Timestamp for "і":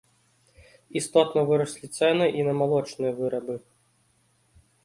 2.39-2.47